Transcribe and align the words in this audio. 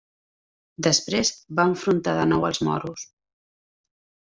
Després 0.87 1.31
va 1.61 1.67
enfrontar 1.75 2.19
de 2.23 2.27
nou 2.33 2.51
als 2.51 2.67
moros. 2.71 3.09